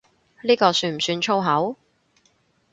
[0.41, 1.75] 呢個算唔算粗口？